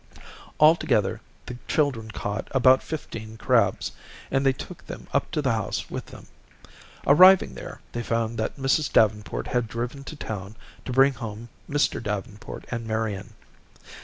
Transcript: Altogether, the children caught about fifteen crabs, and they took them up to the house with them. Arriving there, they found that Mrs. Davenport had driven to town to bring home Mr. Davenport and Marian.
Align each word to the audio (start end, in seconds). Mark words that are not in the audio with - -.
Altogether, 0.59 1.21
the 1.45 1.59
children 1.67 2.09
caught 2.09 2.47
about 2.53 2.81
fifteen 2.81 3.37
crabs, 3.37 3.91
and 4.31 4.43
they 4.43 4.51
took 4.51 4.87
them 4.87 5.05
up 5.13 5.29
to 5.29 5.43
the 5.43 5.51
house 5.51 5.91
with 5.91 6.07
them. 6.07 6.25
Arriving 7.05 7.53
there, 7.53 7.81
they 7.91 8.01
found 8.01 8.39
that 8.39 8.57
Mrs. 8.57 8.91
Davenport 8.91 9.45
had 9.45 9.67
driven 9.67 10.03
to 10.05 10.15
town 10.15 10.55
to 10.85 10.91
bring 10.91 11.13
home 11.13 11.49
Mr. 11.69 12.01
Davenport 12.01 12.65
and 12.71 12.87
Marian. 12.87 13.33